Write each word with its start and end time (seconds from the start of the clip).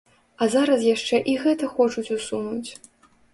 А 0.43 0.45
зараз 0.53 0.85
яшчэ 0.87 1.19
і 1.33 1.35
гэта 1.43 1.69
хочуць 1.75 2.05
усунуць. 2.17 2.69